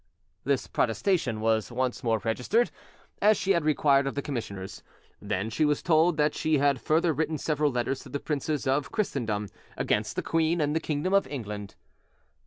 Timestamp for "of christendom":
8.65-9.49